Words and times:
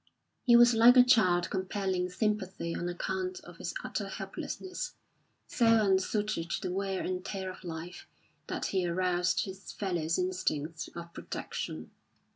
He 0.41 0.55
was 0.55 0.73
like 0.73 0.97
a 0.97 1.03
child 1.03 1.51
compelling 1.51 2.09
sympathy 2.09 2.73
on 2.75 2.89
account 2.89 3.39
of 3.41 3.59
its 3.59 3.71
utter 3.83 4.07
helplessness, 4.09 4.95
so 5.45 5.67
unsuited 5.85 6.49
to 6.49 6.61
the 6.61 6.73
wear 6.73 7.03
and 7.03 7.23
tear 7.23 7.51
of 7.51 7.63
life 7.63 8.07
that 8.47 8.65
he 8.73 8.87
aroused 8.87 9.45
his 9.45 9.71
fellows' 9.71 10.17
instincts 10.17 10.87
of 10.95 11.13
protection. 11.13 11.91